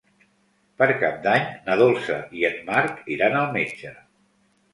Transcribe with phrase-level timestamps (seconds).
[0.81, 3.95] Per Cap d'Any na Dolça i en Marc iran al metge.